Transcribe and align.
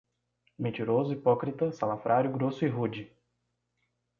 Mentiroso, 0.57 1.13
hipócrita, 1.13 1.71
salafrário, 1.71 2.31
grosso 2.31 2.65
e 2.65 2.67
rude 2.67 3.15